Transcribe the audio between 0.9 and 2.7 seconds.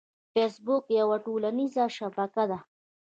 یوه ټولنیزه شبکه ده